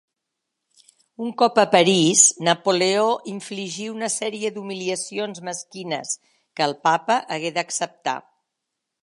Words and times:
Un 1.25 1.33
cop 1.41 1.59
a 1.63 1.65
París, 1.75 2.23
Napoleó 2.47 3.03
infligí 3.33 3.85
una 3.97 4.09
sèrie 4.15 4.51
d'humiliacions 4.57 5.43
mesquines, 5.51 6.17
que 6.59 6.67
el 6.71 6.75
Papa 6.89 7.21
hagué 7.37 7.55
d'acceptar. 7.61 8.19